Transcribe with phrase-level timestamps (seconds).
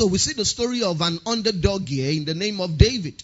[0.00, 3.22] So we see the story of an underdog here in the name of David.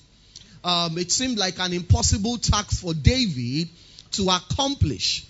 [0.62, 3.70] Um, it seemed like an impossible task for David
[4.10, 5.24] to accomplish.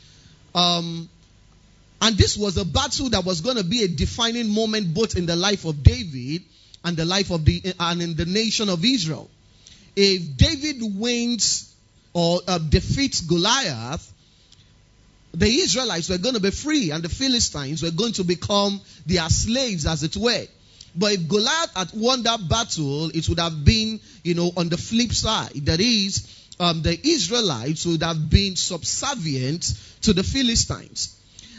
[0.56, 1.08] Um,
[2.02, 5.26] and this was a battle that was going to be a defining moment both in
[5.26, 6.42] the life of David
[6.84, 9.30] and the life of the and in the nation of Israel.
[9.94, 11.72] If David wins
[12.12, 14.12] or uh, defeats Goliath,
[15.32, 19.28] the Israelites were going to be free and the Philistines were going to become their
[19.28, 20.46] slaves, as it were.
[20.96, 24.78] But if Goliath had won that battle, it would have been, you know, on the
[24.78, 25.66] flip side.
[25.66, 26.26] That is,
[26.58, 31.16] um, the Israelites would have been subservient to the Philistines.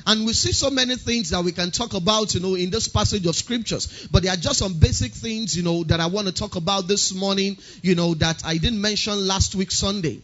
[0.08, 2.88] And we see so many things that we can talk about, you know, in this
[2.88, 4.08] passage of scriptures.
[4.10, 6.88] But there are just some basic things, you know, that I want to talk about
[6.88, 10.22] this morning, you know, that I didn't mention last week Sunday.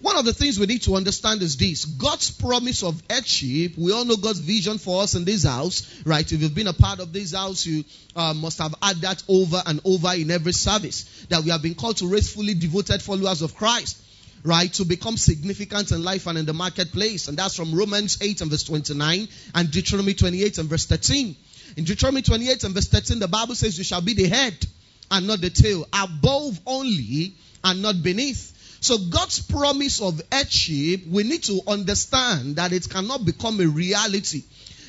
[0.00, 3.76] One of the things we need to understand is this God's promise of headship.
[3.76, 6.30] We all know God's vision for us in this house, right?
[6.30, 7.84] If you've been a part of this house, you
[8.14, 11.74] uh, must have had that over and over in every service that we have been
[11.74, 14.00] called to raise fully devoted followers of Christ,
[14.44, 14.72] right?
[14.74, 17.26] To become significant in life and in the marketplace.
[17.26, 21.34] And that's from Romans 8 and verse 29 and Deuteronomy 28 and verse 13.
[21.76, 24.54] In Deuteronomy 28 and verse 13, the Bible says, You shall be the head
[25.10, 28.54] and not the tail, above only and not beneath.
[28.80, 34.42] So God's promise of headship, we need to understand that it cannot become a reality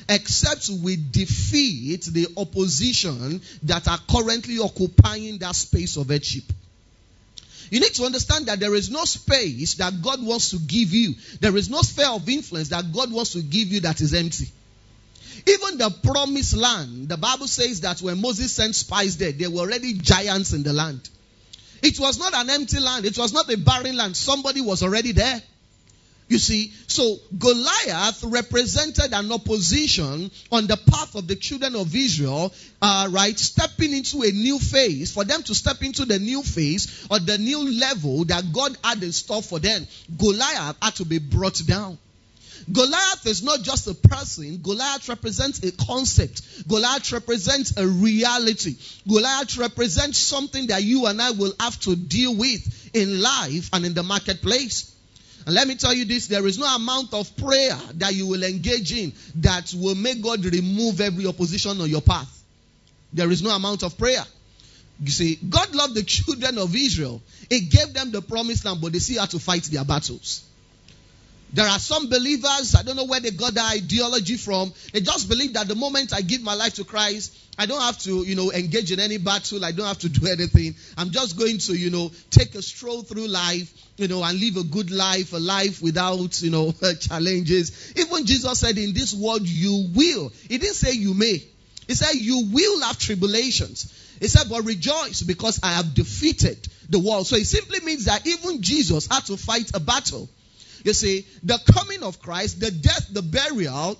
[0.08, 6.44] except we defeat the opposition that are currently occupying that space of headship.
[7.70, 11.14] You need to understand that there is no space that God wants to give you.
[11.40, 14.50] There is no sphere of influence that God wants to give you that is empty.
[15.46, 19.60] Even the promised land, the Bible says that when Moses sent spies there, there were
[19.60, 21.08] already giants in the land.
[21.82, 23.04] It was not an empty land.
[23.04, 24.16] It was not a barren land.
[24.16, 25.42] Somebody was already there.
[26.30, 32.52] You see, so Goliath represented an opposition on the path of the children of Israel,
[32.80, 33.36] uh, right?
[33.36, 37.36] Stepping into a new phase, for them to step into the new phase or the
[37.36, 39.84] new level that God had in store for them.
[40.16, 41.98] Goliath had to be brought down.
[42.72, 44.58] Goliath is not just a person.
[44.58, 46.68] Goliath represents a concept.
[46.68, 48.76] Goliath represents a reality.
[49.08, 53.84] Goliath represents something that you and I will have to deal with in life and
[53.86, 54.94] in the marketplace.
[55.46, 58.42] And let me tell you this, there is no amount of prayer that you will
[58.42, 62.28] engage in that will make God remove every opposition on your path.
[63.12, 64.24] There is no amount of prayer.
[65.00, 67.22] You see, God loved the children of Israel.
[67.48, 70.44] He gave them the promised land, but they still had to fight their battles.
[71.52, 74.72] There are some believers, I don't know where they got that ideology from.
[74.92, 77.98] They just believe that the moment I give my life to Christ, I don't have
[78.00, 79.64] to, you know, engage in any battle.
[79.64, 80.76] I don't have to do anything.
[80.96, 84.56] I'm just going to, you know, take a stroll through life, you know, and live
[84.58, 87.94] a good life, a life without, you know, challenges.
[87.96, 90.30] Even Jesus said, in this world you will.
[90.48, 91.42] He didn't say you may.
[91.88, 93.92] He said, you will have tribulations.
[94.20, 97.26] He said, but rejoice because I have defeated the world.
[97.26, 100.28] So it simply means that even Jesus had to fight a battle.
[100.84, 103.98] You see, the coming of Christ, the death, the burial,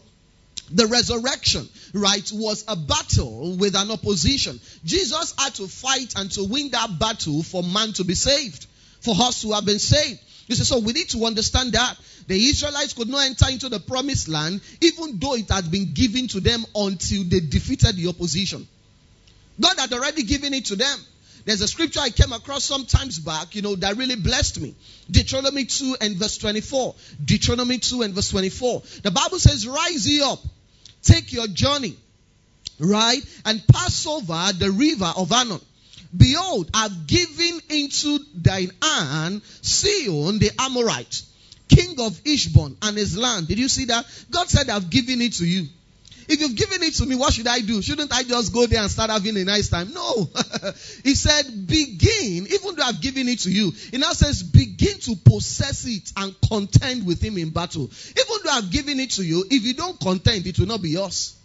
[0.70, 4.60] the resurrection, right, was a battle with an opposition.
[4.84, 8.66] Jesus had to fight and to win that battle for man to be saved,
[9.00, 10.20] for us to have been saved.
[10.46, 11.96] You see, so we need to understand that
[12.26, 16.28] the Israelites could not enter into the promised land, even though it had been given
[16.28, 18.66] to them until they defeated the opposition.
[19.60, 20.98] God had already given it to them.
[21.50, 24.76] There's a scripture I came across some times back, you know, that really blessed me.
[25.10, 26.94] Deuteronomy 2 and verse 24.
[27.24, 28.82] Deuteronomy 2 and verse 24.
[29.02, 30.38] The Bible says, Rise ye up,
[31.02, 31.96] take your journey,
[32.78, 35.60] right, and pass over the river of Arnon.
[36.16, 41.22] Behold, I've given into thine hand Sihon the Amorite,
[41.66, 43.48] king of Heshbon and his land.
[43.48, 44.06] Did you see that?
[44.30, 45.66] God said, I've given it to you.
[46.30, 47.82] If you've given it to me, what should I do?
[47.82, 49.92] Shouldn't I just go there and start having a nice time?
[49.92, 50.28] No.
[51.02, 53.72] he said, begin, even though I've given it to you.
[53.91, 57.91] He now says, begin to possess it and contend with him in battle.
[58.10, 60.91] Even though I've given it to you, if you don't contend, it will not be
[60.91, 61.36] yours.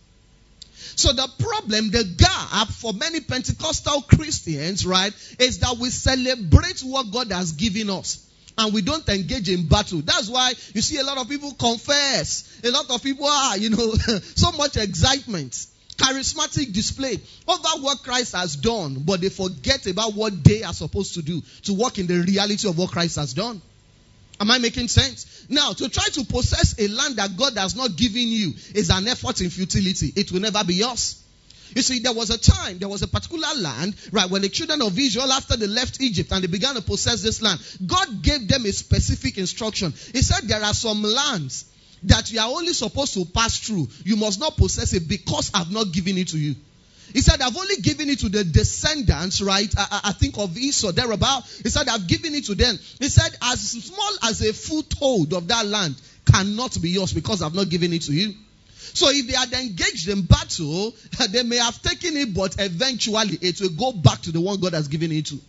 [0.96, 7.12] So the problem, the gap for many Pentecostal Christians, right, is that we celebrate what
[7.12, 8.26] God has given us
[8.58, 10.02] and we don't engage in battle.
[10.02, 12.62] That's why you see a lot of people confess.
[12.64, 13.92] A lot of people are, you know,
[14.36, 15.52] so much excitement,
[15.98, 21.16] charismatic display over what Christ has done, but they forget about what they are supposed
[21.16, 23.62] to do to walk in the reality of what Christ has done.
[24.40, 25.46] Am I making sense?
[25.50, 29.08] Now, to try to possess a land that God has not given you is an
[29.08, 30.12] effort in futility.
[30.16, 31.22] It will never be yours.
[31.74, 34.82] You see, there was a time, there was a particular land, right, when the children
[34.82, 38.48] of Israel, after they left Egypt and they began to possess this land, God gave
[38.48, 39.92] them a specific instruction.
[39.92, 41.66] He said, There are some lands
[42.04, 43.88] that you are only supposed to pass through.
[44.04, 46.56] You must not possess it because I've not given it to you.
[47.14, 49.74] He said, I've only given it to the descendants, right?
[49.78, 51.46] I, I think of Esau, thereabout.
[51.64, 52.78] He said, I've given it to them.
[53.00, 55.96] He said, as small as a foothold of that land
[56.30, 58.34] cannot be yours because I've not given it to you.
[58.96, 60.96] So if they had engaged in battle,
[61.30, 64.74] they may have taken it, but eventually it will go back to the one God
[64.74, 65.40] has given it to.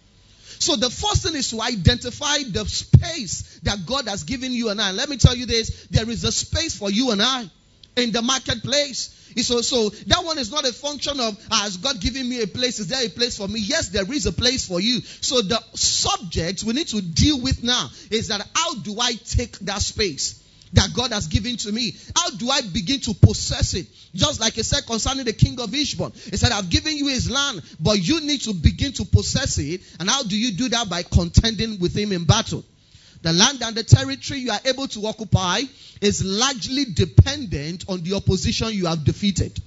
[0.59, 4.81] So the first thing is to identify the space that God has given you and
[4.81, 4.91] I.
[4.91, 7.49] Let me tell you this, there is a space for you and I
[7.95, 9.13] in the marketplace.
[9.37, 12.49] So, so that one is not a function of ah, has God given me a
[12.49, 12.81] place?
[12.81, 13.61] Is there a place for me?
[13.61, 15.03] Yes, there is a place for you.
[15.03, 19.57] So the subject we need to deal with now is that how do I take
[19.61, 20.43] that space?
[20.76, 21.94] That God has given to me.
[22.14, 23.87] How do I begin to possess it?
[24.14, 26.12] Just like he said concerning the king of Heshbon.
[26.31, 29.81] He said, I've given you his land, but you need to begin to possess it.
[29.99, 30.88] And how do you do that?
[30.88, 32.64] By contending with him in battle.
[33.23, 35.62] The land and the territory you are able to occupy
[36.00, 39.58] is largely dependent on the opposition you have defeated.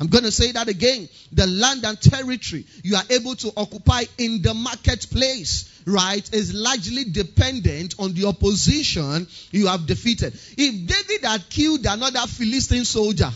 [0.00, 1.08] I'm going to say that again.
[1.32, 7.04] The land and territory you are able to occupy in the marketplace, right, is largely
[7.04, 10.34] dependent on the opposition you have defeated.
[10.56, 13.30] If David had killed another Philistine soldier,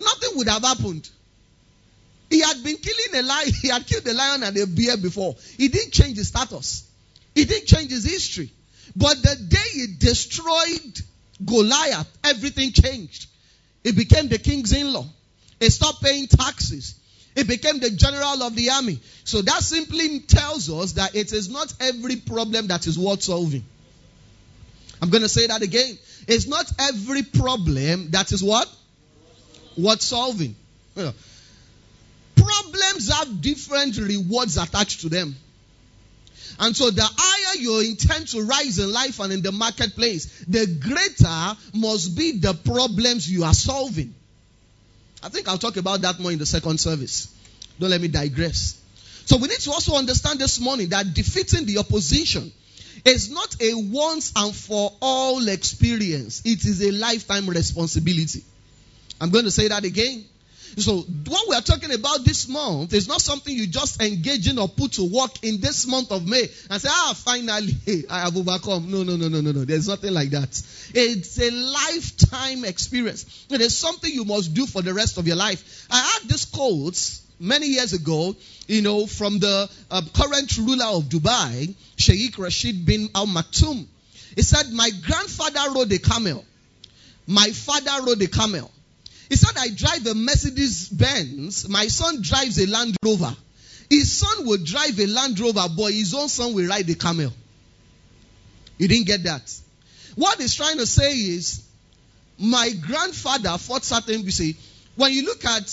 [0.00, 1.08] nothing would have happened.
[2.30, 5.36] He had been killing a lion, he had killed a lion and a bear before.
[5.56, 6.84] He didn't change his status.
[7.34, 8.50] He didn't change his history.
[8.96, 11.00] But the day he destroyed
[11.44, 13.26] Goliath, everything changed.
[13.84, 15.06] He became the king's in-law.
[15.60, 16.94] He stopped paying taxes.
[17.34, 18.98] He became the general of the army.
[19.24, 23.64] So that simply tells us that it is not every problem that is worth solving.
[25.00, 25.98] I'm going to say that again.
[26.26, 28.68] It's not every problem that is what?
[29.76, 30.56] Worth solving.
[30.94, 31.14] Problems
[33.12, 35.36] have different rewards attached to them.
[36.58, 40.66] And so the higher you intend to rise in life and in the marketplace, the
[40.66, 44.14] greater must be the problems you are solving.
[45.22, 47.34] I think I'll talk about that more in the second service.
[47.78, 48.80] Don't let me digress.
[49.24, 52.50] So we need to also understand this morning that defeating the opposition
[53.04, 56.42] is not a once and for all experience.
[56.44, 58.42] It is a lifetime responsibility.
[59.20, 60.24] I'm going to say that again.
[60.80, 64.58] So what we are talking about this month is not something you just engage in
[64.58, 67.74] or put to work in this month of May and say, ah, finally,
[68.10, 68.90] I have overcome.
[68.90, 69.64] No, no, no, no, no, no.
[69.64, 70.50] There's nothing like that.
[70.94, 73.46] It's a lifetime experience.
[73.50, 75.86] It is something you must do for the rest of your life.
[75.90, 76.98] I had this quote
[77.40, 78.34] many years ago,
[78.66, 83.86] you know, from the uh, current ruler of Dubai, Sheikh Rashid bin Al Maktoum.
[84.34, 86.44] He said, my grandfather rode a camel.
[87.26, 88.70] My father rode a camel.
[89.28, 91.68] He said, I drive a Mercedes Benz.
[91.68, 93.34] My son drives a Land Rover.
[93.90, 97.32] His son will drive a Land Rover, but his own son will ride a camel.
[98.78, 99.52] You didn't get that.
[100.14, 101.62] What he's trying to say is,
[102.38, 104.56] my grandfather fought certain, see,
[104.96, 105.66] when you look at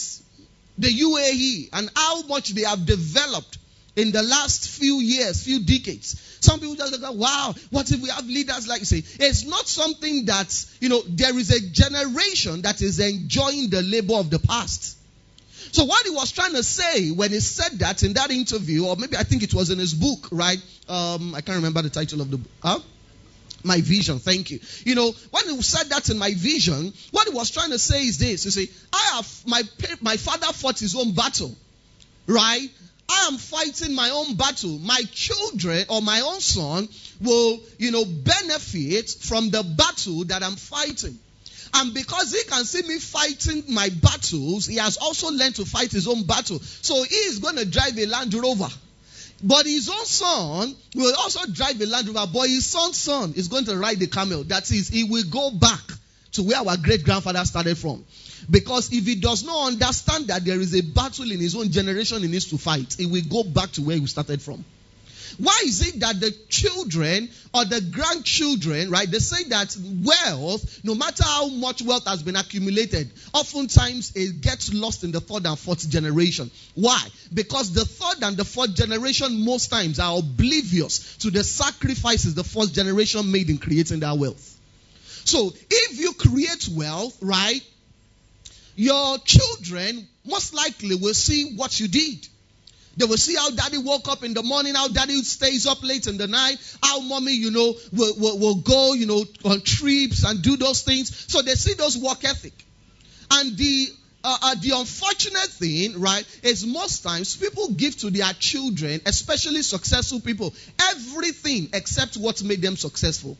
[0.78, 3.58] the UAE and how much they have developed
[3.96, 6.38] in the last few years, few decades.
[6.42, 9.04] Some people just go, wow, what if we have leaders like you say?
[9.26, 14.16] It's not something that, you know, there is a generation that is enjoying the labor
[14.16, 14.98] of the past.
[15.72, 18.96] So what he was trying to say when he said that in that interview, or
[18.96, 20.60] maybe I think it was in his book, right?
[20.88, 22.52] Um, I can't remember the title of the book.
[22.62, 22.80] Huh?
[23.64, 24.60] My vision, thank you.
[24.84, 28.06] You know, when he said that in my vision, what he was trying to say
[28.06, 28.46] is this.
[28.46, 29.64] You see, I have, my,
[30.02, 31.54] my father fought his own battle,
[32.28, 32.70] right?
[33.08, 34.80] I am fighting my own battle.
[34.80, 36.90] My children or my own son
[37.22, 41.18] will, you know, benefit from the battle that I'm fighting.
[41.74, 45.92] And because he can see me fighting my battles, he has also learned to fight
[45.92, 46.60] his own battle.
[46.60, 48.70] So he is going to drive a Land Rover.
[49.44, 53.50] But his own son will also drive a Land Rover, but his son's son is
[53.50, 54.44] going to ride the camel.
[54.46, 55.82] That is, he will go back
[56.36, 58.06] to where our great grandfather started from.
[58.50, 62.22] Because if he does not understand that there is a battle in his own generation
[62.22, 64.64] he needs to fight, he will go back to where he started from.
[65.38, 70.96] Why is it that the children or the grandchildren, right, they say that wealth, no
[70.96, 75.60] matter how much wealth has been accumulated, oftentimes it gets lost in the third and
[75.60, 76.50] fourth generation.
[76.76, 77.02] Why?
[77.34, 82.44] Because the third and the fourth generation most times are oblivious to the sacrifices the
[82.44, 84.55] first generation made in creating that wealth.
[85.26, 87.62] So if you create wealth, right,
[88.76, 92.28] your children most likely will see what you did.
[92.98, 96.08] They will see how daddy woke up in the morning, how daddy stays up late
[96.08, 100.24] in the night, how mommy, you know, will, will, will go, you know, on trips
[100.24, 101.26] and do those things.
[101.28, 102.54] So they see those work ethic.
[103.32, 103.90] And the
[104.24, 109.62] uh, uh, the unfortunate thing, right, is most times people give to their children, especially
[109.62, 110.52] successful people,
[110.82, 113.38] everything except what made them successful.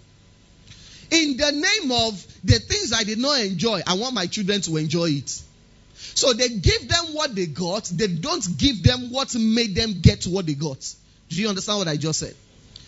[1.12, 4.78] In the name of the things I did not enjoy, I want my children to
[4.78, 5.42] enjoy it.
[6.16, 7.86] So they give them what they got.
[7.86, 10.96] They don't give them what made them get what they got.
[11.30, 12.36] Do you understand what I just said?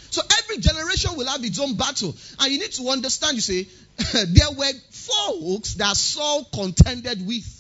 [0.10, 2.16] So every generation will have its own battle.
[2.40, 7.54] And you need to understand, you see, there were folks that Saul contended with.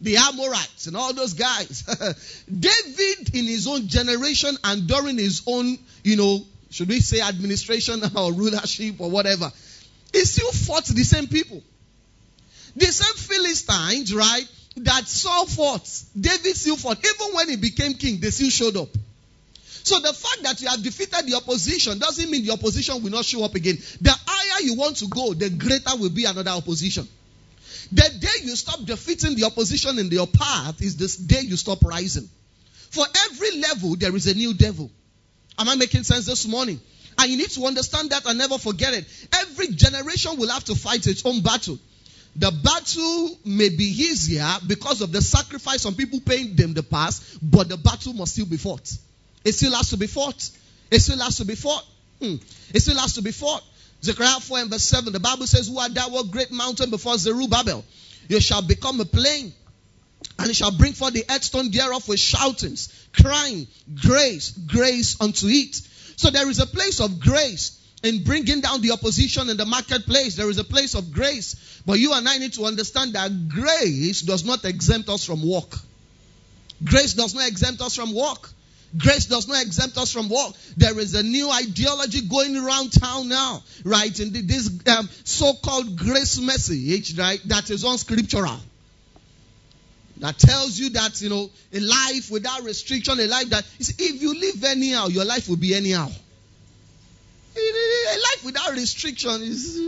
[0.00, 1.82] The Amorites and all those guys.
[2.46, 8.02] David in his own generation and during his own, you know, should we say administration
[8.16, 9.50] or rulership or whatever,
[10.12, 11.62] he still fought the same people.
[12.76, 14.46] The same Philistines, right,
[14.76, 15.88] that Saul fought,
[16.18, 16.98] David still fought.
[16.98, 18.88] Even when he became king, they still showed up.
[19.88, 23.24] So the fact that you have defeated the opposition doesn't mean the opposition will not
[23.24, 23.78] show up again.
[24.00, 27.08] The higher you want to go, the greater will be another opposition.
[27.90, 31.82] The day you stop defeating the opposition in your path is the day you stop
[31.84, 32.28] rising.
[32.90, 34.90] For every level, there is a new devil.
[35.58, 36.80] Am I making sense this morning?
[37.18, 39.04] And you need to understand that and never forget it.
[39.32, 41.78] Every generation will have to fight its own battle.
[42.36, 47.38] The battle may be easier because of the sacrifice some people paid them the past,
[47.42, 48.92] but the battle must still be fought.
[49.44, 50.48] It still has to be fought.
[50.90, 51.84] It still has to be fought.
[52.20, 52.36] Hmm.
[52.72, 53.64] It still has to be fought.
[54.02, 57.84] Zechariah 4 and verse 7, the Bible says, Who art thou, great mountain before Zerubbabel?
[58.28, 59.52] You shall become a plain,
[60.38, 65.80] and it shall bring forth the headstone thereof with shoutings, crying, Grace, grace unto it.
[66.18, 70.34] So there is a place of grace in bringing down the opposition in the marketplace.
[70.34, 71.80] There is a place of grace.
[71.86, 75.72] But you and I need to understand that grace does not exempt us from work.
[76.82, 78.50] Grace does not exempt us from work.
[78.96, 80.54] Grace does not exempt us from work.
[80.76, 84.18] There is a new ideology going around town now, right?
[84.18, 87.40] In this um, so-called grace message, right?
[87.46, 88.58] That is unscriptural.
[90.20, 94.22] That tells you that you know a life without restriction, a life that see, if
[94.22, 96.10] you live anyhow, your life will be anyhow.
[97.56, 99.80] A life without restriction is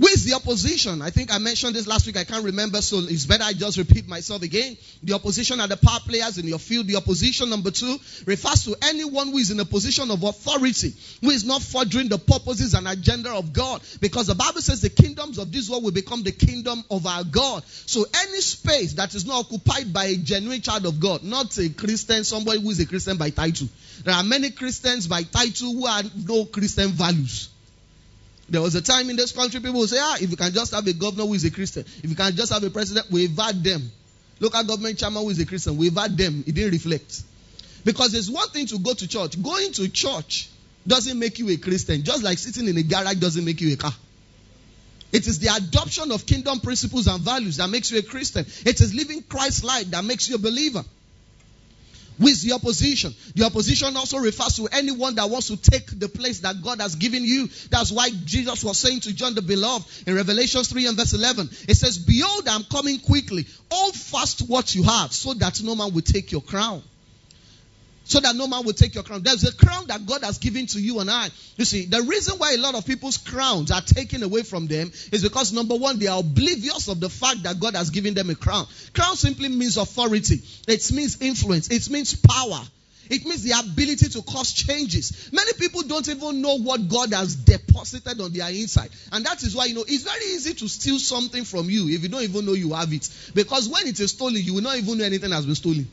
[0.00, 1.02] who is the opposition?
[1.02, 2.16] I think I mentioned this last week.
[2.16, 4.78] I can't remember, so it's better I just repeat myself again.
[5.02, 6.86] The opposition are the power players in your field.
[6.86, 11.28] The opposition, number two, refers to anyone who is in a position of authority, who
[11.28, 13.82] is not furthering the purposes and agenda of God.
[14.00, 17.22] Because the Bible says the kingdoms of this world will become the kingdom of our
[17.22, 17.62] God.
[17.66, 21.68] So any space that is not occupied by a genuine child of God, not a
[21.68, 23.68] Christian, somebody who is a Christian by title.
[24.02, 27.50] There are many Christians by title who have no Christian values.
[28.50, 30.74] There was a time in this country people would say, ah, if you can just
[30.74, 33.36] have a governor who is a Christian, if you can just have a president, we've
[33.38, 33.90] had them.
[34.40, 36.42] Local government chairman who is a Christian, we've had them.
[36.46, 37.22] It didn't reflect.
[37.84, 39.40] Because it's one thing to go to church.
[39.40, 40.48] Going to church
[40.86, 42.02] doesn't make you a Christian.
[42.02, 43.92] Just like sitting in a garage doesn't make you a car.
[45.12, 48.44] It is the adoption of kingdom principles and values that makes you a Christian.
[48.64, 50.84] It is living Christ's life that makes you a believer.
[52.18, 53.14] With the opposition.
[53.34, 56.96] The opposition also refers to anyone that wants to take the place that God has
[56.96, 57.48] given you.
[57.70, 61.48] That's why Jesus was saying to John the Beloved in Revelation 3 and verse 11,
[61.68, 63.46] it says, Behold, I'm coming quickly.
[63.70, 66.82] Hold fast what you have so that no man will take your crown
[68.10, 69.22] so that no man will take your crown.
[69.22, 71.28] There's a crown that God has given to you and I.
[71.56, 74.90] You see, the reason why a lot of people's crowns are taken away from them
[75.12, 78.28] is because number one, they are oblivious of the fact that God has given them
[78.28, 78.66] a crown.
[78.94, 80.42] Crown simply means authority.
[80.66, 81.70] It means influence.
[81.70, 82.60] It means power.
[83.08, 85.30] It means the ability to cause changes.
[85.32, 88.90] Many people don't even know what God has deposited on their inside.
[89.12, 92.02] And that is why, you know, it's very easy to steal something from you if
[92.02, 93.08] you don't even know you have it.
[93.34, 95.88] Because when it is stolen, you will not even know anything has been stolen.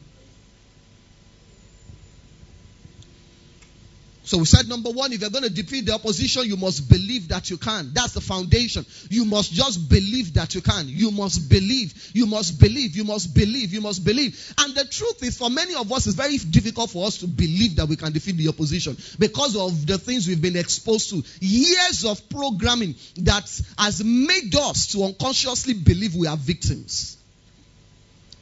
[4.27, 7.29] So we said number one, if you're going to defeat the opposition, you must believe
[7.29, 7.91] that you can.
[7.93, 8.85] That's the foundation.
[9.09, 10.89] You must just believe that you can.
[10.89, 12.11] You must believe.
[12.13, 12.97] You must believe.
[12.97, 13.73] You must believe.
[13.73, 14.53] You must believe.
[14.57, 17.77] And the truth is, for many of us, it's very difficult for us to believe
[17.77, 21.23] that we can defeat the opposition because of the things we've been exposed to.
[21.39, 27.16] Years of programming that has made us to unconsciously believe we are victims.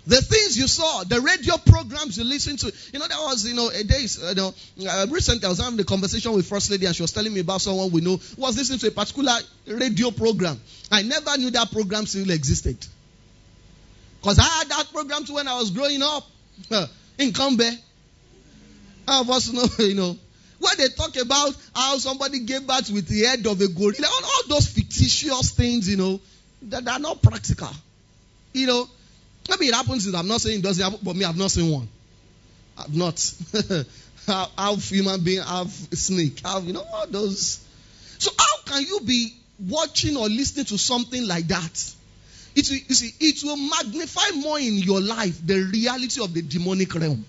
[0.08, 2.72] The things you saw, the radio programs you listened to.
[2.94, 4.54] You know, that was, you know, a day, you know,
[4.88, 7.40] uh, recently I was having a conversation with First Lady and she was telling me
[7.40, 9.34] about someone we know who was listening to a particular
[9.68, 10.62] radio program.
[10.92, 12.78] I never knew that program still existed.
[14.22, 16.24] Because I had that program too when I was growing up
[17.18, 17.80] in Combe.
[19.08, 20.18] How of us know, you know,
[20.60, 24.26] when they talk about how somebody gave birth with the head of a gorilla, all,
[24.26, 26.20] all those fictitious things, you know,
[26.64, 27.70] that are not practical.
[28.54, 28.90] You know,
[29.50, 30.12] Maybe it happens.
[30.14, 31.88] I'm not saying it doesn't happen, but me, I've not seen one.
[32.78, 33.34] I've not.
[34.58, 37.64] I've human being, I've snake, have you know all those.
[38.18, 41.94] So how can you be watching or listening to something like that?
[42.56, 46.94] It you see, it will magnify more in your life the reality of the demonic
[46.96, 47.24] realm.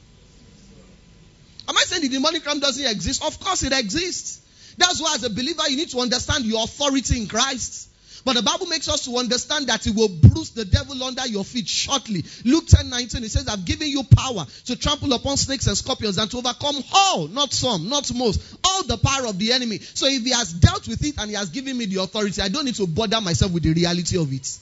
[1.69, 3.25] Am I saying the demonic realm doesn't exist?
[3.25, 4.41] Of course it exists.
[4.79, 7.89] That's why as a believer you need to understand your authority in Christ.
[8.26, 11.45] But the Bible makes us to understand that it will bruise the devil under your
[11.45, 12.25] feet shortly.
[12.45, 16.18] Luke 10 19, it says, I've given you power to trample upon snakes and scorpions
[16.18, 19.78] and to overcome all, not some, not most, all the power of the enemy.
[19.78, 22.49] So if he has dealt with it and he has given me the authority, I
[22.49, 24.59] don't need to bother myself with the reality of it.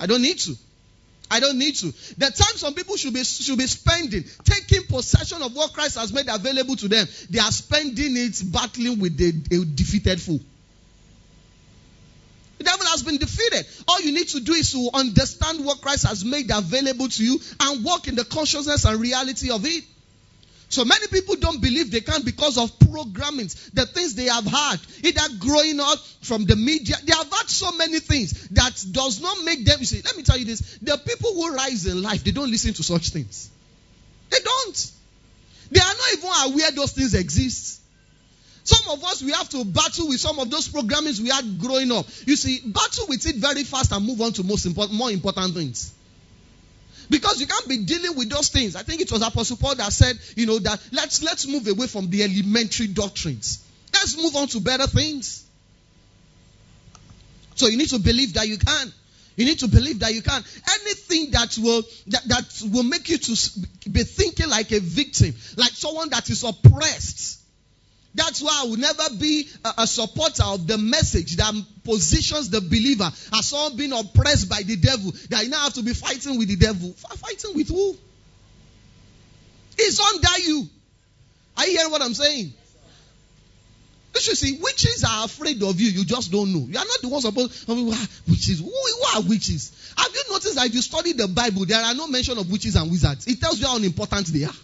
[0.00, 0.56] I don't need to.
[1.30, 1.86] I don't need to.
[2.18, 6.12] The time some people should be should be spending taking possession of what Christ has
[6.12, 10.40] made available to them, they are spending it battling with a, a defeated foe.
[12.96, 13.66] Has been defeated.
[13.88, 17.38] All you need to do is to understand what Christ has made available to you
[17.60, 19.84] and walk in the consciousness and reality of it.
[20.70, 24.80] So many people don't believe they can because of programming, the things they have had,
[25.04, 26.96] either growing up from the media.
[27.04, 29.84] They have had so many things that does not make them.
[29.84, 32.72] See, let me tell you this: the people who rise in life, they don't listen
[32.72, 33.50] to such things.
[34.30, 34.90] They don't.
[35.70, 37.82] They are not even aware those things exist.
[38.66, 41.92] Some of us we have to battle with some of those programmings we had growing
[41.92, 42.04] up.
[42.26, 45.54] You see, battle with it very fast and move on to most important, more important
[45.54, 45.92] things.
[47.08, 48.74] Because you can't be dealing with those things.
[48.74, 51.86] I think it was Apostle Paul that said, you know, that let's let's move away
[51.86, 53.64] from the elementary doctrines.
[53.92, 55.44] Let's move on to better things.
[57.54, 58.92] So you need to believe that you can.
[59.36, 60.42] You need to believe that you can.
[60.80, 65.70] Anything that will that, that will make you to be thinking like a victim, like
[65.70, 67.45] someone that is oppressed,
[68.16, 71.54] that's why I will never be a, a, supporter of the message that
[71.84, 75.12] positions the believer as someone being oppressed by the devil.
[75.30, 76.92] That you now have to be fighting with the devil.
[76.92, 77.96] Fighting with who?
[79.78, 80.68] It's under you.
[81.58, 82.52] Are you hearing what I'm saying?
[84.14, 85.90] You should see, witches are afraid of you.
[85.90, 86.66] You just don't know.
[86.66, 87.68] You are not the ones supposed.
[87.68, 87.86] I mean,
[88.26, 88.60] witches.
[88.60, 89.92] Who, who are witches?
[89.98, 92.76] Have you noticed that if you study the Bible, there are no mention of witches
[92.76, 93.26] and wizards?
[93.26, 94.54] It tells you how important they are.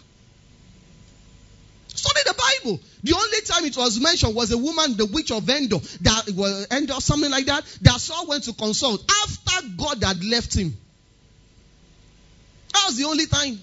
[2.63, 2.79] Bible.
[3.03, 6.67] The only time it was mentioned was a woman, the witch of Endor, that was
[6.71, 10.75] Endor, something like that, that Saul went to consult after God had left him.
[12.73, 13.59] That was the only time.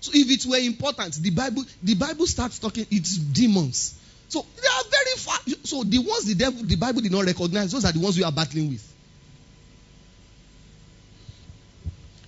[0.00, 3.98] So if it were important, the Bible, the Bible starts talking, it's demons.
[4.28, 5.38] So they are very far.
[5.64, 8.24] So the ones the devil, the Bible did not recognize, those are the ones we
[8.24, 8.92] are battling with.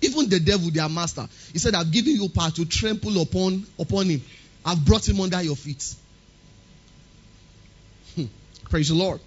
[0.01, 4.05] Even the devil, their master, he said, I've given you power to trample upon upon
[4.05, 4.21] him.
[4.65, 5.95] I've brought him under your feet.
[8.15, 8.25] Hmm.
[8.69, 9.21] Praise the Lord.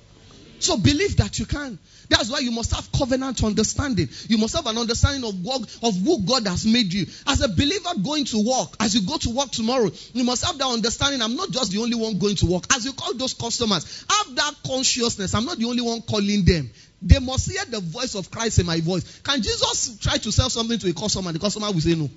[0.63, 1.79] So believe that you can.
[2.09, 4.09] That's why you must have covenant understanding.
[4.29, 7.07] You must have an understanding of what, of who God has made you.
[7.27, 10.59] As a believer going to work, as you go to work tomorrow, you must have
[10.59, 11.21] that understanding.
[11.21, 12.65] I'm not just the only one going to work.
[12.73, 15.35] As you call those customers, have that consciousness.
[15.35, 16.71] I'm not the only one calling them.
[17.01, 19.21] They must hear the voice of Christ in my voice.
[19.21, 22.09] Can Jesus try to sell something to a customer the customer will say no?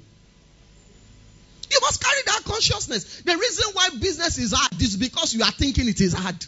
[1.75, 3.21] You must carry that consciousness.
[3.21, 6.45] The reason why business is hard is because you are thinking it is hard.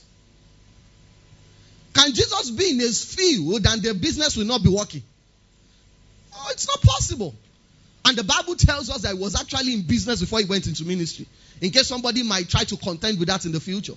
[1.93, 5.03] Can Jesus be in his field and the business will not be working?
[6.33, 7.35] Oh, it's not possible.
[8.05, 10.85] And the Bible tells us that he was actually in business before he went into
[10.85, 11.27] ministry.
[11.59, 13.95] In case somebody might try to contend with that in the future.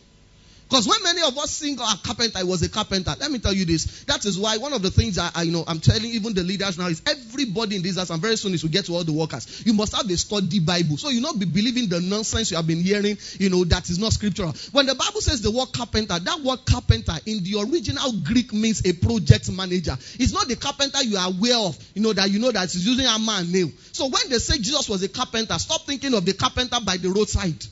[0.71, 3.13] Because when many of us oh, ah, a carpenter, I was a carpenter.
[3.19, 4.05] Let me tell you this.
[4.05, 6.45] That is why one of the things I, I you know I'm telling even the
[6.45, 9.03] leaders now is everybody in this house, and very soon as we get to all
[9.03, 10.97] the workers, you must have a study Bible.
[10.97, 13.99] So you not be believing the nonsense you have been hearing, you know, that is
[13.99, 14.55] not scriptural.
[14.71, 18.87] When the Bible says the word carpenter, that word carpenter in the original Greek means
[18.87, 19.99] a project manager.
[20.21, 22.87] It's not the carpenter you are aware of, you know, that you know that is
[22.87, 23.73] using a man nail.
[23.91, 27.11] So when they say Jesus was a carpenter, stop thinking of the carpenter by the
[27.11, 27.67] roadside.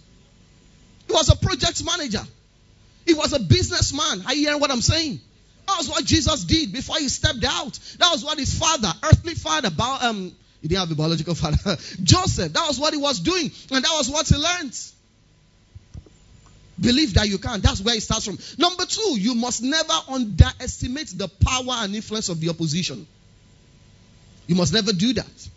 [1.07, 2.27] He was a project manager.
[3.09, 4.23] He was a businessman.
[4.27, 5.19] Are you hearing what I'm saying?
[5.67, 7.79] That was what Jesus did before he stepped out.
[7.99, 11.79] That was what his father, earthly father, about um, he didn't have a biological father,
[12.03, 13.51] Joseph, that was what he was doing.
[13.71, 14.79] And that was what he learned.
[16.79, 17.63] Believe that you can.
[17.63, 18.39] That's where it starts from.
[18.59, 23.07] Number two, you must never underestimate the power and influence of the opposition.
[24.47, 25.49] You must never do that.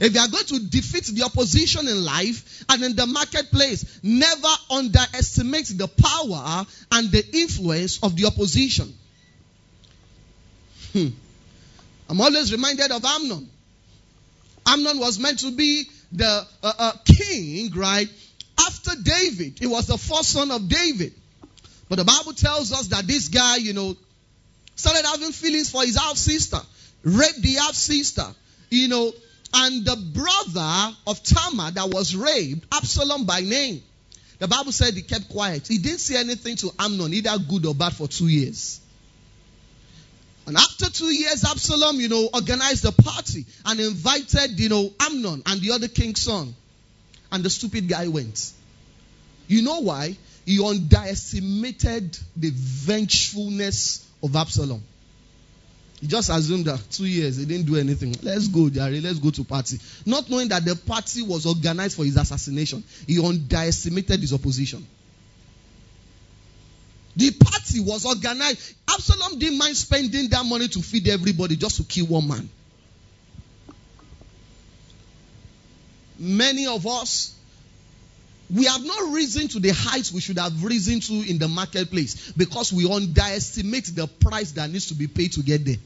[0.00, 4.48] If you are going to defeat the opposition in life and in the marketplace, never
[4.70, 8.92] underestimate the power and the influence of the opposition.
[10.92, 11.08] Hmm.
[12.08, 13.48] I'm always reminded of Amnon.
[14.66, 18.08] Amnon was meant to be the uh, uh, king, right?
[18.58, 19.58] After David.
[19.58, 21.12] He was the first son of David.
[21.88, 23.96] But the Bible tells us that this guy, you know,
[24.76, 26.58] started having feelings for his half sister,
[27.02, 28.26] raped the half sister,
[28.70, 29.12] you know,
[29.54, 33.82] and the brother of Tamar that was raped, Absalom by name.
[34.40, 35.68] The Bible said he kept quiet.
[35.68, 38.80] He didn't say anything to Amnon, either good or bad, for two years.
[40.46, 45.42] And after two years, Absalom, you know, organized a party and invited, you know, Amnon
[45.46, 46.54] and the other king's son.
[47.32, 48.52] And the stupid guy went.
[49.46, 50.16] You know why?
[50.44, 54.82] He underestimated the vengefulness of Absalom.
[56.04, 58.14] He just assumed that two years he didn't do anything.
[58.22, 59.00] Let's go, Jerry.
[59.00, 59.78] Let's go to party.
[60.04, 62.84] Not knowing that the party was organized for his assassination.
[63.06, 64.86] He underestimated his opposition.
[67.16, 68.74] The party was organized.
[68.86, 72.50] Absalom didn't mind spending that money to feed everybody just to kill one man.
[76.18, 77.34] Many of us,
[78.54, 82.30] we have not risen to the heights we should have risen to in the marketplace
[82.32, 85.76] because we underestimate the price that needs to be paid to get there.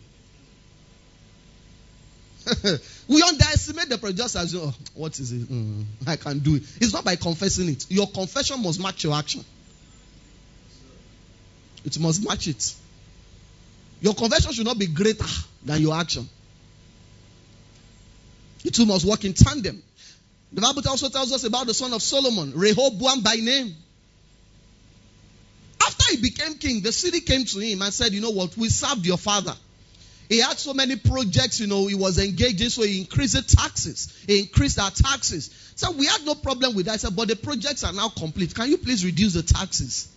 [3.09, 5.49] we underestimate the just as oh, what is it?
[5.49, 6.63] Mm, I can do it.
[6.81, 7.87] It's not by confessing it.
[7.91, 9.45] Your confession must match your action.
[11.85, 12.75] It must match it.
[14.01, 15.25] Your confession should not be greater
[15.65, 16.29] than your action.
[18.65, 19.83] The two must work in tandem.
[20.53, 23.75] The Bible also tells us about the son of Solomon, Rehoboam by name.
[25.81, 28.57] After he became king, the city came to him and said, You know what?
[28.57, 29.55] We served your father.
[30.29, 34.13] He had so many projects, you know, he was engaging, so he increased the taxes.
[34.27, 35.51] He increased our taxes.
[35.75, 36.93] So we had no problem with that.
[36.93, 38.55] I said, But the projects are now complete.
[38.55, 40.09] Can you please reduce the taxes?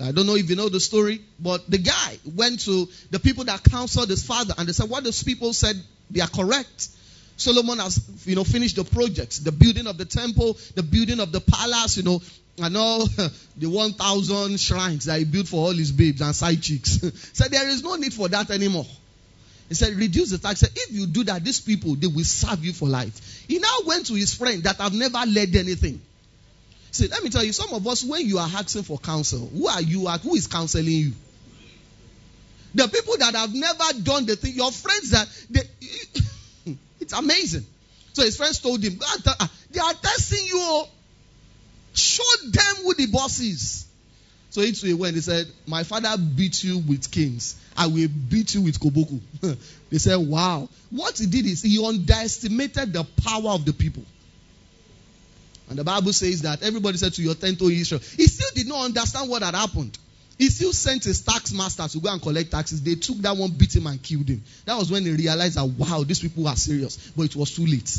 [0.00, 3.44] I don't know if you know the story, but the guy went to the people
[3.44, 5.76] that counseled his father and they said, What those people said,
[6.10, 6.88] they are correct.
[7.36, 11.30] Solomon has, you know, finished the projects, the building of the temple, the building of
[11.30, 12.20] the palace, you know,
[12.60, 13.06] and all
[13.56, 16.98] the 1,000 shrines that he built for all his babes and side chicks.
[17.32, 18.86] said there is no need for that anymore.
[19.68, 20.60] He said, reduce the tax.
[20.60, 23.44] He Said, if you do that, these people, they will serve you for life.
[23.46, 26.00] He now went to his friend that have never led anything.
[26.90, 29.68] See, let me tell you, some of us, when you are asking for counsel, who
[29.68, 30.22] are you at?
[30.22, 31.12] Who is counseling you?
[32.74, 37.66] The people that have never done the thing, your friends that they, it's amazing.
[38.14, 40.84] So his friends told him, ah, they are testing you.
[41.98, 43.86] Show them who the boss is.
[44.50, 45.14] So he too went.
[45.14, 47.60] He said, My father beat you with kings.
[47.76, 49.20] I will beat you with koboko.
[49.90, 50.68] they said, Wow.
[50.90, 54.04] What he did is he underestimated the power of the people.
[55.68, 58.00] And the Bible says that everybody said to your tent, O Israel.
[58.16, 59.98] He still did not understand what had happened.
[60.38, 62.80] He still sent his tax master to go and collect taxes.
[62.82, 64.42] They took that one, beat him, and killed him.
[64.64, 66.96] That was when he realized that, wow, these people are serious.
[67.16, 67.98] But it was too late.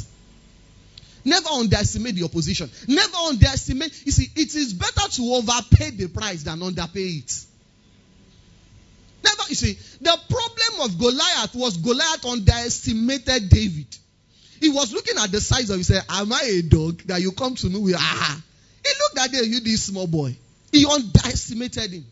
[1.26, 2.70] Never underestimate the opposition.
[2.88, 4.06] Never underestimate.
[4.06, 7.46] You see, it is better to overpay the price than underpay it.
[9.24, 13.88] Never, you see, the problem of Goliath was Goliath underestimated David.
[14.60, 17.32] He was looking at the size of He said, Am I a dog that you
[17.32, 17.96] come to me with?
[17.98, 18.42] Ah.
[18.84, 20.36] He looked at you, this small boy.
[20.72, 22.06] He underestimated him.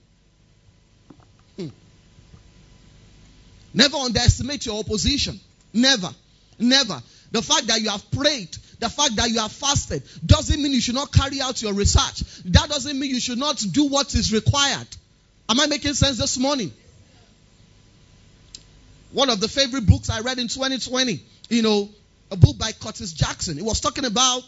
[1.57, 1.67] Hmm.
[3.73, 5.39] Never underestimate your opposition.
[5.73, 6.09] Never.
[6.59, 7.01] Never.
[7.31, 10.81] The fact that you have prayed, the fact that you have fasted, doesn't mean you
[10.81, 12.21] should not carry out your research.
[12.45, 14.87] That doesn't mean you should not do what is required.
[15.49, 16.71] Am I making sense this morning?
[19.11, 21.89] One of the favorite books I read in 2020, you know,
[22.29, 23.57] a book by Curtis Jackson.
[23.57, 24.43] It was talking about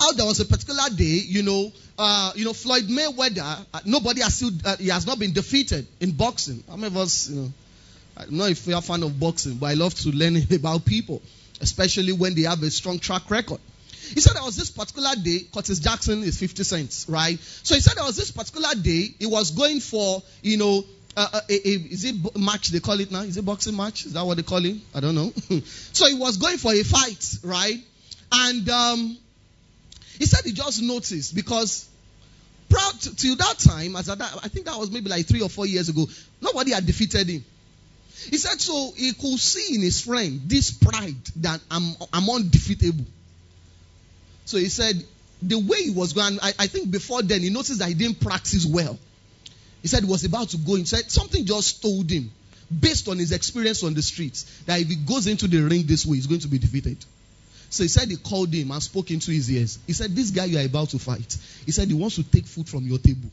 [0.00, 4.20] how there was a particular day, you know, uh, you know, Floyd Mayweather, uh, nobody
[4.22, 6.62] has still, uh, he has not been defeated in boxing.
[6.68, 7.52] How many of us, you know,
[8.16, 10.84] I don't know if you're a fan of boxing, but I love to learn about
[10.84, 11.22] people,
[11.62, 13.60] especially when they have a strong track record.
[14.12, 17.38] He said there was this particular day, Curtis Jackson is 50 cents, right?
[17.40, 20.84] So he said there was this particular day, he was going for, you know,
[21.16, 23.20] uh, uh, a, a, is it match they call it now?
[23.20, 24.06] Is it boxing match?
[24.06, 24.76] Is that what they call it?
[24.94, 25.32] I don't know.
[25.92, 27.78] so he was going for a fight, right?
[28.32, 29.18] And um,
[30.18, 31.88] he said he just noticed because
[32.68, 35.66] proud till that time, as I, I think that was maybe like three or four
[35.66, 36.06] years ago,
[36.40, 37.44] nobody had defeated him.
[38.30, 43.06] He said so he could see in his friend this pride that I'm, I'm undefeatable.
[44.44, 45.02] So he said
[45.42, 48.20] the way he was going, I, I think before then he noticed that he didn't
[48.20, 48.98] practice well.
[49.82, 50.76] He said he was about to go.
[50.84, 52.30] Said something just told him,
[52.80, 56.06] based on his experience on the streets, that if he goes into the ring this
[56.06, 57.04] way, he's going to be defeated.
[57.70, 59.78] So he said he called him and spoke into his ears.
[59.86, 62.46] He said, This guy you are about to fight, he said he wants to take
[62.46, 63.30] food from your table.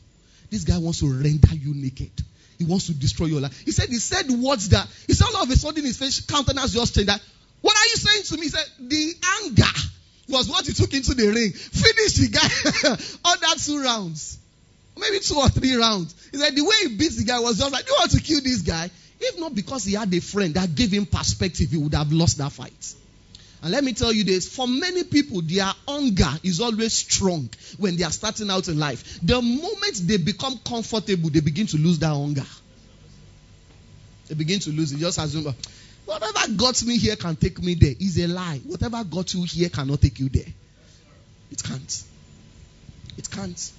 [0.50, 2.10] This guy wants to render you naked.
[2.60, 3.58] He wants to destroy your life.
[3.64, 6.74] He said, He said words that, he said, all of a sudden his face countenance
[6.74, 7.08] just changed.
[7.08, 7.22] That,
[7.62, 8.42] what are you saying to me?
[8.42, 9.14] He said, The
[9.46, 9.78] anger
[10.28, 11.52] was what he took into the ring.
[11.52, 14.38] Finished the guy on that two rounds.
[14.98, 16.14] Maybe two or three rounds.
[16.30, 18.42] He said, The way he beats the guy was just like, You want to kill
[18.42, 18.90] this guy?
[19.18, 22.36] If not because he had a friend that gave him perspective, he would have lost
[22.38, 22.94] that fight.
[23.62, 27.96] And let me tell you this for many people, their hunger is always strong when
[27.96, 29.20] they are starting out in life.
[29.22, 32.46] The moment they become comfortable, they begin to lose that hunger.
[34.28, 34.98] They begin to lose it.
[34.98, 35.54] Just assume, oh,
[36.06, 37.94] whatever got me here can take me there.
[38.00, 38.60] Is a lie.
[38.64, 40.52] Whatever got you here cannot take you there.
[41.50, 42.02] It can't.
[43.18, 43.72] It can't.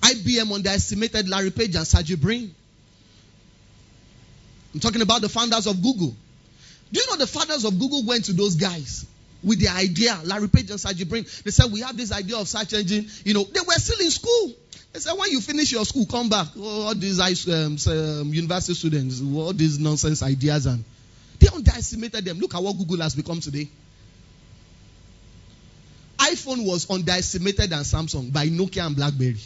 [0.00, 2.54] IBM underestimated Larry Page and Sergey Brin.
[4.72, 6.14] I'm talking about the founders of Google.
[6.94, 9.04] Do you know the fathers of Google went to those guys
[9.42, 11.26] with the idea, Larry Page and Sergey Brin?
[11.44, 13.10] They said, We have this idea of search engine.
[13.24, 14.52] You know, they were still in school.
[14.92, 16.46] They said, When you finish your school, come back.
[16.56, 20.84] Oh, all these um, um, university students, all these nonsense ideas, and
[21.40, 22.38] they underestimated them.
[22.38, 23.68] Look at what Google has become today.
[26.18, 29.40] iPhone was underestimated than Samsung by Nokia and BlackBerry.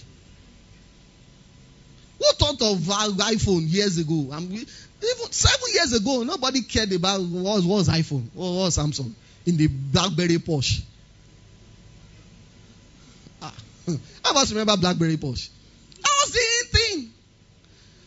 [2.38, 4.28] Thought of iPhone years ago?
[4.32, 9.12] I even seven years ago, nobody cared about what was iPhone or what was Samsung
[9.46, 10.82] in the BlackBerry Porsche.
[13.40, 13.54] Ah,
[14.24, 15.48] I must remember BlackBerry Porsche.
[16.02, 17.10] That was the thing.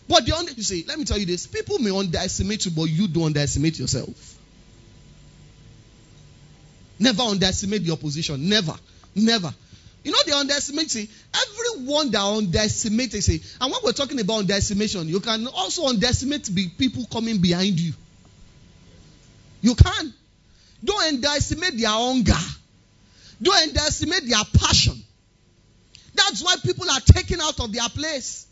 [0.07, 2.71] But the only thing you see, let me tell you this: people may underestimate you,
[2.71, 4.37] but you don't underestimate yourself.
[6.99, 8.47] Never underestimate the opposition.
[8.47, 8.75] Never,
[9.15, 9.53] never.
[10.03, 15.19] You know, they underestimate, see, everyone that underestimates, and when we're talking about underestimation, you
[15.19, 17.93] can also underestimate people coming behind you.
[19.61, 20.13] You can.
[20.83, 22.33] Don't underestimate their hunger.
[23.41, 24.99] Don't underestimate their passion.
[26.15, 28.47] That's why people are taken out of their place.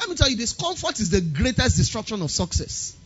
[0.00, 2.96] Let me tell you this comfort is the greatest destruction of success.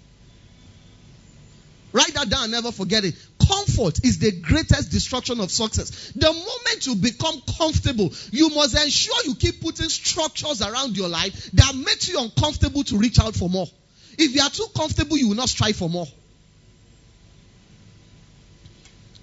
[1.95, 3.15] Write that down, never forget it.
[3.39, 6.11] Comfort is the greatest destruction of success.
[6.17, 11.53] The moment you become comfortable, you must ensure you keep putting structures around your life
[11.53, 13.69] that makes you uncomfortable to reach out for more.
[14.19, 16.09] If you are too comfortable, you will not strive for more.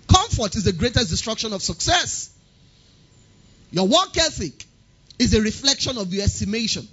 [0.07, 2.29] Comfort is the greatest destruction of success.
[3.71, 4.65] Your work ethic
[5.19, 6.87] is a reflection of your estimation.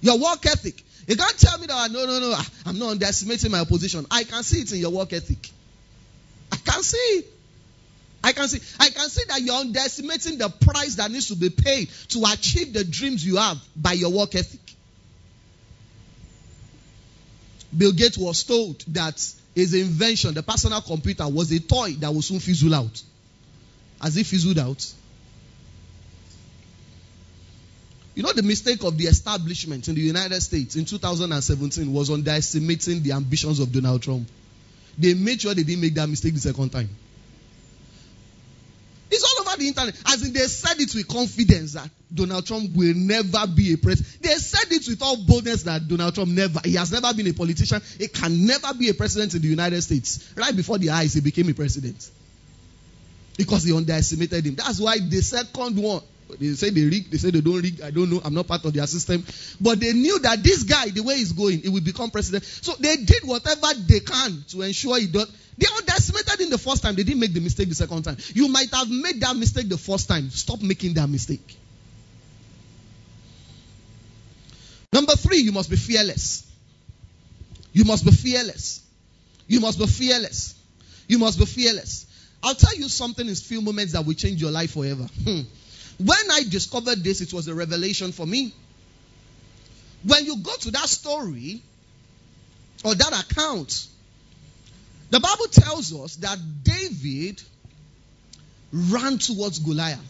[0.00, 2.90] Your work ethic you can't tell me that, ah, no, no, no, ah, I'm not
[2.90, 4.06] underestimating my opposition.
[4.10, 5.50] I can see it in your work ethic.
[6.52, 7.26] I can see it.
[8.22, 11.50] I can see, I can see that you're underestimating the price that needs to be
[11.50, 14.60] paid to achieve the dreams you have by your work ethic.
[17.76, 19.22] Bill Gates was told that
[19.54, 23.02] his invention, the personal computer, was a toy that will soon fizzle out.
[24.00, 24.92] As if fizzled out.
[28.14, 33.02] You know, the mistake of the establishment in the United States in 2017 was underestimating
[33.02, 34.28] the ambitions of Donald Trump.
[34.96, 36.88] They made sure they didn't make that mistake the second time.
[39.10, 39.94] It's all over the internet.
[40.06, 44.22] As in, they said it with confidence that Donald Trump will never be a president.
[44.22, 47.32] They said it with all boldness that Donald Trump never, he has never been a
[47.32, 47.82] politician.
[47.98, 50.32] He can never be a president in the United States.
[50.36, 52.10] Right before the eyes, he became a president.
[53.36, 54.54] Because they underestimated him.
[54.54, 56.02] That's why the second one,
[56.38, 57.80] they say they rig, they say they don't rig.
[57.82, 58.20] I don't know.
[58.24, 59.24] I'm not part of their system.
[59.60, 62.44] But they knew that this guy, the way he's going, he will become president.
[62.44, 65.30] So they did whatever they can to ensure he does.
[65.56, 66.94] They underestimated him the first time.
[66.94, 68.16] They didn't make the mistake the second time.
[68.34, 70.30] You might have made that mistake the first time.
[70.30, 71.56] Stop making that mistake.
[74.92, 76.46] Number three, you must be fearless.
[77.72, 78.82] You must be fearless.
[79.46, 80.54] You must be fearless.
[81.08, 82.06] You must be fearless.
[82.42, 85.06] I'll tell you something in a few moments that will change your life forever.
[85.24, 85.40] Hmm.
[85.98, 88.52] When I discovered this, it was a revelation for me.
[90.04, 91.62] When you go to that story
[92.84, 93.86] or that account,
[95.10, 97.40] the Bible tells us that David
[98.72, 100.00] ran towards Goliath.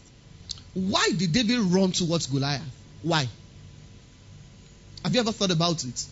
[0.72, 2.62] Why did David run towards Goliath?
[3.02, 3.28] Why?
[5.04, 6.06] Have you ever thought about it?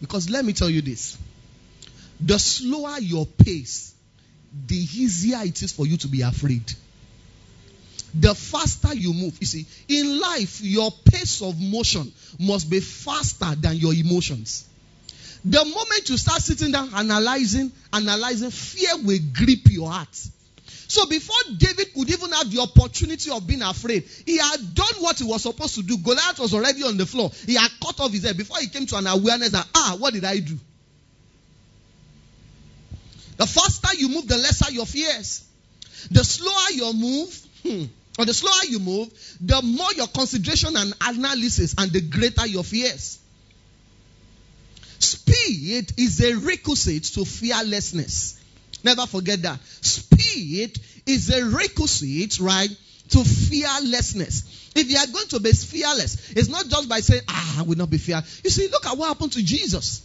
[0.00, 1.16] Because let me tell you this
[2.20, 3.94] the slower your pace,
[4.66, 6.72] the easier it is for you to be afraid
[8.14, 9.36] the faster you move.
[9.40, 14.68] You see, in life, your pace of motion must be faster than your emotions.
[15.44, 20.28] The moment you start sitting down analyzing, analyzing, fear will grip your heart.
[20.86, 25.18] So before David could even have the opportunity of being afraid, he had done what
[25.18, 25.96] he was supposed to do.
[25.96, 27.30] Goliath was already on the floor.
[27.46, 30.12] He had cut off his head before he came to an awareness that, ah, what
[30.12, 30.58] did I do?
[33.38, 35.44] The faster you move, the lesser your fears.
[36.10, 37.84] The slower your move, hmm,
[38.18, 39.08] or the slower you move,
[39.40, 43.18] the more your concentration and analysis and the greater your fears.
[44.98, 48.38] Speed is a requisite to fearlessness.
[48.84, 49.60] Never forget that.
[49.80, 52.70] Speed is a requisite, right,
[53.10, 54.70] to fearlessness.
[54.74, 57.76] If you are going to be fearless, it's not just by saying, ah, I will
[57.76, 58.22] not be fear.
[58.44, 60.02] You see, look at what happened to Jesus.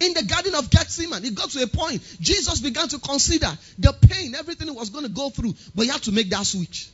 [0.00, 2.02] In the Garden of Gethsemane, it got to a point.
[2.20, 5.88] Jesus began to consider the pain, everything he was going to go through, but he
[5.90, 6.88] had to make that switch.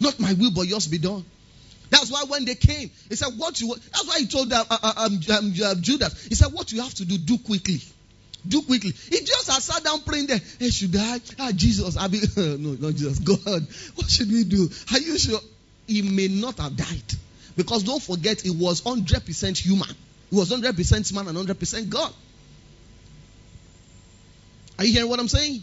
[0.00, 1.24] Not my will, but yours be done.
[1.90, 4.92] That's why when they came, he said, What you That's why he told uh, uh,
[4.96, 7.80] um, um, um, Judas, He said, What you have to do, do quickly.
[8.46, 8.92] Do quickly.
[8.92, 10.40] He just has sat down praying there.
[10.58, 11.20] Hey, should I?
[11.38, 11.96] Ah, Jesus.
[11.96, 13.18] I be no, not Jesus.
[13.18, 13.66] God.
[13.96, 14.70] What should we do?
[14.92, 15.40] Are you sure?
[15.86, 17.14] He may not have died.
[17.56, 19.88] Because don't forget, he was 100% human.
[20.30, 22.12] He was 100% man and 100% God.
[24.78, 25.62] Are you hearing what I'm saying?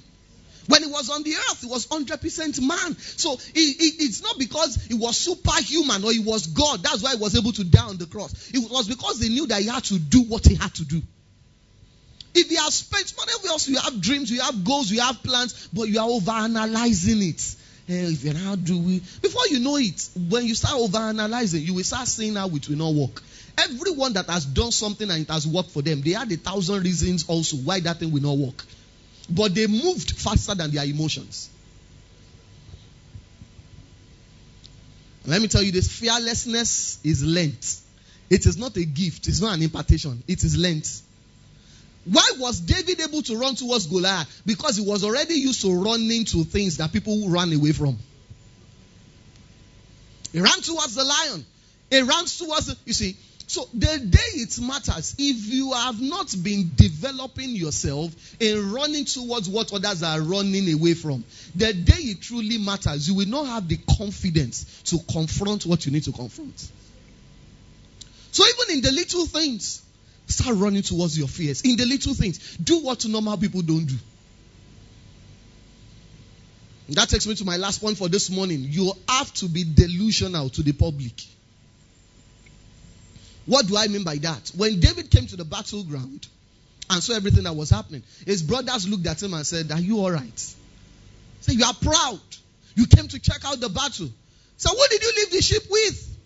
[0.67, 2.97] When he was on the earth, he was 100% man.
[2.97, 6.84] So it, it, it's not because he was superhuman or he was God.
[6.84, 8.51] That's why he was able to die on the cross.
[8.53, 11.01] It was because they knew that he had to do what he had to do.
[12.36, 15.69] If you have spent, whatever else, you have dreams, you have goals, you have plans,
[15.73, 17.56] but you are over analyzing it.
[17.88, 18.99] Hey, if you how do we?
[18.99, 22.67] Before you know it, when you start over analyzing, you will start seeing how it
[22.67, 23.23] will not work.
[23.58, 26.84] Everyone that has done something and it has worked for them, they had a thousand
[26.84, 28.63] reasons also why that thing will not work.
[29.30, 31.50] But they moved faster than their emotions.
[35.26, 37.82] Let me tell you this fearlessness is lent.
[38.30, 41.02] It is not a gift, it's not an impartation, it is lent.
[42.06, 44.42] Why was David able to run towards Goliath?
[44.46, 47.98] Because he was already used to running to things that people run away from.
[50.32, 51.46] He ran towards the lion.
[51.90, 56.36] He ran towards the, you see, so the day it matters, if you have not
[56.44, 61.24] been developing yourself in running towards what others are running away from,
[61.56, 65.94] the day it truly matters, you will not have the confidence to confront what you
[65.94, 66.70] need to confront.
[68.32, 69.82] So even in the little things,
[70.28, 71.62] start running towards your fears.
[71.62, 73.96] In the little things, do what normal people don't do.
[76.90, 78.66] That takes me to my last point for this morning.
[78.68, 81.14] You have to be delusional to the public.
[83.48, 84.52] What do I mean by that?
[84.56, 86.28] When David came to the battleground
[86.90, 90.00] and saw everything that was happening, his brothers looked at him and said, Are you
[90.00, 90.40] all right?
[91.42, 92.20] Say, You are proud.
[92.76, 94.10] You came to check out the battle.
[94.58, 96.18] So, what did you leave the ship with?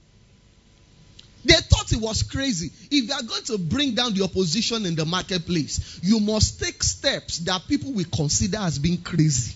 [1.45, 2.71] They thought it was crazy.
[2.91, 6.83] If you are going to bring down the opposition in the marketplace, you must take
[6.83, 9.55] steps that people will consider as being crazy.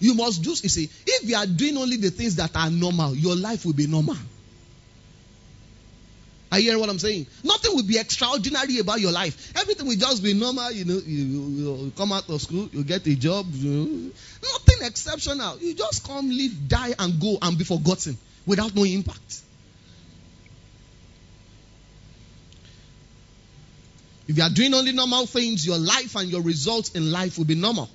[0.00, 3.14] You must do, you see, if you are doing only the things that are normal,
[3.14, 4.16] your life will be normal.
[6.52, 7.26] Are you hearing what I'm saying?
[7.42, 9.56] Nothing will be extraordinary about your life.
[9.56, 10.70] Everything will just be normal.
[10.70, 13.46] You know, you, you come out of school, you get a job.
[13.52, 14.10] You know.
[14.42, 15.58] Nothing exceptional.
[15.60, 19.40] You just come, live, die, and go and be forgotten without no impact.
[24.28, 27.46] If you are doing only normal things, your life and your results in life will
[27.46, 27.88] be normal.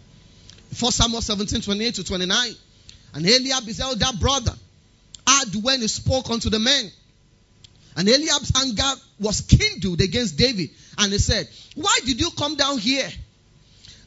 [0.80, 2.52] 1 Samuel 17, 28 to 29.
[3.14, 4.54] And Eliab, his elder brother,
[5.28, 6.92] had when he spoke unto the men
[7.98, 10.70] and Eliab's anger was kindled against David.
[11.00, 13.10] And he said, Why did you come down here?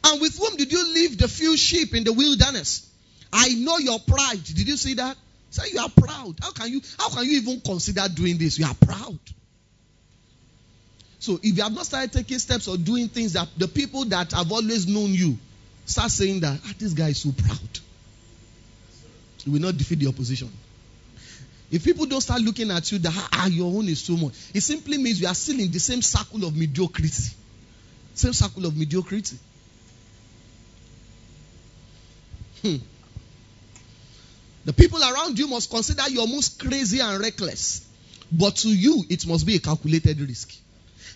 [0.05, 2.89] And with whom did you leave the few sheep in the wilderness?
[3.33, 4.43] I know your pride.
[4.45, 5.17] Did you see that?
[5.51, 6.37] Say so you are proud.
[6.41, 8.61] How can you how can you even consider doing this?
[8.61, 9.19] You are proud.
[11.19, 14.31] So if you have not started taking steps or doing things that the people that
[14.33, 15.37] have always known you
[15.85, 17.81] start saying that ah, this guy is so proud.
[19.45, 20.51] You will not defeat the opposition.
[21.71, 24.61] If people don't start looking at you that ah, your own is so much, it
[24.61, 27.33] simply means you are still in the same circle of mediocrity.
[28.15, 29.39] Same circle of mediocrity.
[32.63, 32.77] Hmm.
[34.65, 37.87] The people around you must consider you almost crazy and reckless.
[38.33, 40.53] But to you, it must be a calculated risk.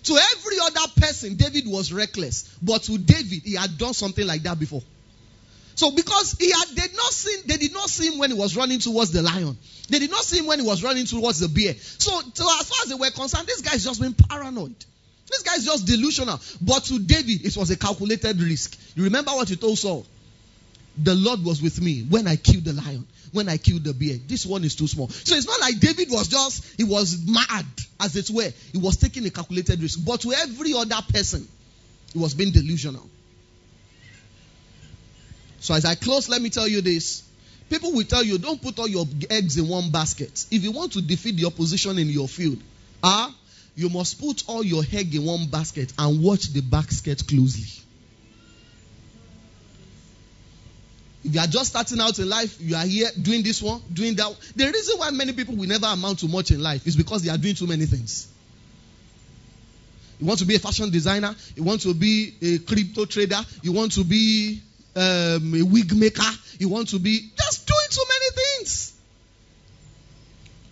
[0.04, 2.56] To every other person, David was reckless.
[2.62, 4.82] But to David, he had done something like that before.
[5.76, 8.56] So because he had did not see, they did not see him when he was
[8.56, 9.56] running towards the lion.
[9.88, 11.74] They did not see him when he was running towards the bear.
[11.74, 14.74] So, so as far as they were concerned, this guy is just being paranoid.
[15.30, 16.40] This guy is just delusional.
[16.60, 18.78] But to David, it was a calculated risk.
[18.94, 20.06] You remember what he told Saul?
[20.96, 24.16] The Lord was with me when I killed the lion, when I killed the bear.
[24.28, 25.08] This one is too small.
[25.08, 27.66] So it's not like David was just, he was mad,
[27.98, 28.52] as it were.
[28.72, 29.98] He was taking a calculated risk.
[30.06, 31.48] But to every other person,
[32.12, 33.10] he was being delusional.
[35.64, 37.22] So as I close, let me tell you this.
[37.70, 40.44] People will tell you, don't put all your eggs in one basket.
[40.50, 42.58] If you want to defeat the opposition in your field,
[43.02, 43.34] ah,
[43.74, 47.82] you must put all your egg in one basket and watch the basket closely.
[51.24, 54.16] If you are just starting out in life, you are here doing this one, doing
[54.16, 54.36] that.
[54.54, 57.30] The reason why many people will never amount to much in life is because they
[57.30, 58.28] are doing too many things.
[60.20, 63.72] You want to be a fashion designer, you want to be a crypto trader, you
[63.72, 64.60] want to be
[64.96, 66.22] um, a wig maker.
[66.58, 68.92] You want to be just doing too many things.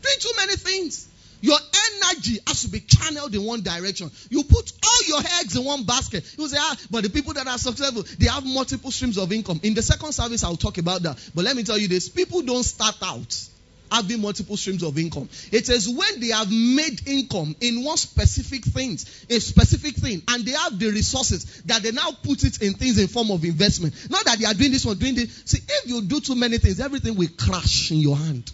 [0.02, 1.08] Doing too many things.
[1.40, 4.10] Your energy has to be channeled in one direction.
[4.30, 6.24] You put all your eggs in one basket.
[6.38, 9.58] You say, ah, but the people that are successful, they have multiple streams of income.
[9.64, 11.18] In the second service, I'll talk about that.
[11.34, 13.48] But let me tell you this people don't start out
[13.92, 15.28] having multiple streams of income.
[15.50, 18.92] It is when they have made income in one specific thing,
[19.28, 22.98] a specific thing, and they have the resources that they now put it in things
[22.98, 23.94] in form of investment.
[24.10, 25.42] Not that they are doing this one, doing this.
[25.44, 28.50] See, if you do too many things, everything will crash in your hand.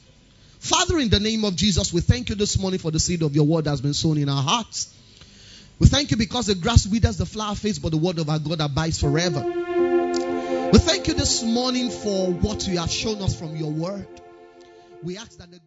[0.59, 3.35] Father, in the name of Jesus, we thank you this morning for the seed of
[3.35, 4.95] your word that has been sown in our hearts.
[5.79, 8.41] We thank you because the grass withers, the flower fades, but the word of our
[8.41, 9.41] God abides forever.
[9.41, 14.07] We thank you this morning for what you have shown us from your word.
[15.03, 15.61] We ask that the